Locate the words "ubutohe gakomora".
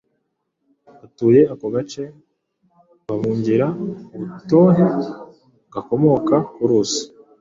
4.17-6.37